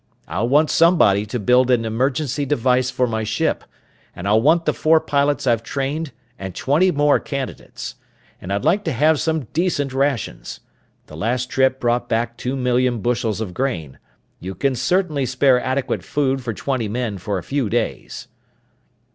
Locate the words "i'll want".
0.27-0.71, 4.27-4.65